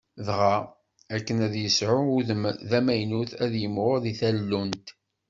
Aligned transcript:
Dɣa, 0.27 0.55
akken 1.15 1.37
ad 1.45 1.53
yesɛu 1.57 2.01
udem 2.17 2.43
d 2.69 2.71
amaynut, 2.79 3.31
ad 3.43 3.53
yimɣur 3.61 3.97
di 4.03 4.13
tallunt. 4.19 4.87